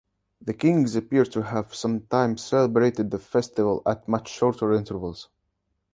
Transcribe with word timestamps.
The 0.41 0.55
kings 0.55 0.95
appear 0.95 1.25
to 1.25 1.43
have 1.43 1.75
sometimes 1.75 2.43
celebrated 2.43 3.11
the 3.11 3.19
festival 3.19 3.83
at 3.85 4.07
much 4.07 4.29
shorter 4.29 4.73
intervals. 4.73 5.29